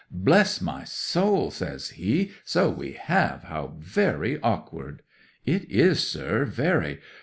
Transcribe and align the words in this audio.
"Bless 0.09 0.59
my 0.61 0.83
soul," 0.83 1.51
says 1.51 1.89
he, 1.91 2.31
"so 2.43 2.71
we 2.71 2.93
have! 2.93 3.43
How 3.43 3.75
very 3.77 4.41
awkward!" 4.41 5.03
'"It 5.45 5.69
is, 5.69 5.99
sir; 5.99 6.43
very. 6.43 6.99